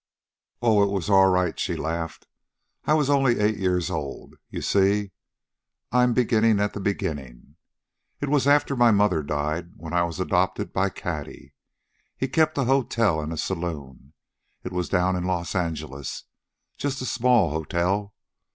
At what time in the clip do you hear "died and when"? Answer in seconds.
9.21-9.93